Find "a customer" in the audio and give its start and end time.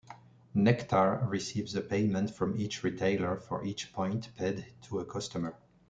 4.97-5.55